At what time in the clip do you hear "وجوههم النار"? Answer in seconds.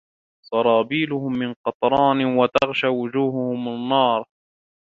2.87-4.25